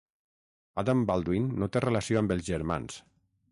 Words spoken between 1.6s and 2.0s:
no té